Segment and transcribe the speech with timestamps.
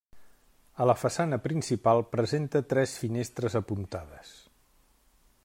[0.85, 4.35] A la façana principal presenta tres finestres apuntades.